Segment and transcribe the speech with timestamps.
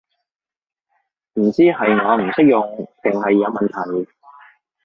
[1.35, 4.11] 唔知係我唔識用定係有問題